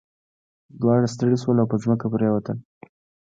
[0.81, 2.57] دواړه ستړي شول او په ځمکه پریوتل.